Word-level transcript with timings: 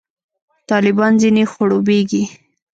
طالبان 0.69 1.13
ځنې 1.21 1.43
خړوبېږي. 1.51 2.21